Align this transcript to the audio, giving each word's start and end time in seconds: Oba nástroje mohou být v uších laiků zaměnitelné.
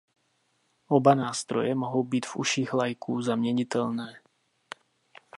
Oba 0.87 1.15
nástroje 1.15 1.75
mohou 1.75 2.03
být 2.03 2.25
v 2.25 2.35
uších 2.35 2.73
laiků 2.73 3.21
zaměnitelné. 3.21 4.21